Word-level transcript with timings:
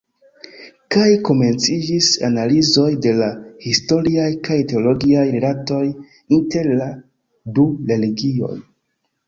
Kaj 0.93 1.09
komenciĝis 1.27 2.07
analizoj 2.29 2.87
de 3.07 3.13
la 3.19 3.27
historiaj 3.67 4.27
kaj 4.49 4.59
teologiaj 4.73 5.29
rilatoj 5.37 5.85
inter 6.41 6.73
la 6.83 6.91
du 7.59 7.71
religioj. 7.95 8.55